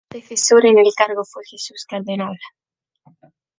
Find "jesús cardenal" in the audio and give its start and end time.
1.45-2.35